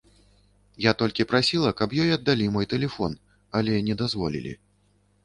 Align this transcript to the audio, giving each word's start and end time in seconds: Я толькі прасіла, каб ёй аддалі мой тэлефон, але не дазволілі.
Я 0.85 0.91
толькі 1.01 1.27
прасіла, 1.33 1.73
каб 1.81 1.93
ёй 2.03 2.09
аддалі 2.15 2.47
мой 2.55 2.69
тэлефон, 2.73 3.13
але 3.61 3.77
не 3.91 3.97
дазволілі. 4.01 4.57